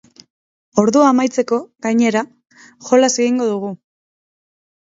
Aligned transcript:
Ordua 0.83 1.09
amaitzeko, 1.09 1.59
gainera, 1.87 2.25
jolas 2.89 3.13
egingo 3.27 3.49
dugu! 3.53 3.71